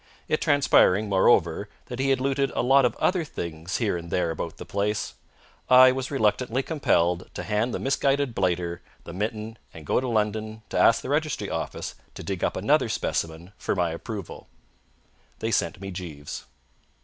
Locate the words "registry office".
11.09-11.93